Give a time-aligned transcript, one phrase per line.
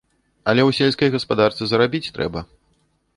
[0.53, 2.43] Але ў сельскай гаспадарцы зарабіць трэба.